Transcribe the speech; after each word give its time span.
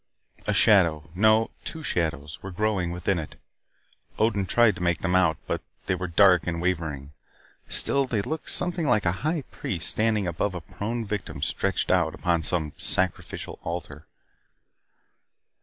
A 0.47 0.53
shadow 0.55 1.11
no, 1.13 1.51
two 1.63 1.83
shadows 1.83 2.41
were 2.41 2.49
growing 2.49 2.89
within 2.91 3.19
it, 3.19 3.39
Odin 4.17 4.47
tried 4.47 4.75
to 4.77 4.81
make 4.81 5.01
them 5.01 5.15
out. 5.15 5.37
But 5.45 5.61
they 5.85 5.93
were 5.93 6.07
dark 6.07 6.47
and 6.47 6.59
wavering. 6.59 7.11
Still, 7.69 8.07
they 8.07 8.23
looked 8.23 8.49
something 8.49 8.87
like 8.87 9.05
a 9.05 9.11
high 9.21 9.43
priest 9.51 9.91
standing 9.91 10.25
above 10.25 10.55
a 10.55 10.61
prone 10.61 11.05
victim 11.05 11.43
stretched 11.43 11.91
out 11.91 12.15
upon 12.15 12.41
some 12.41 12.73
sacrificial 12.77 13.59
altar. 13.61 14.07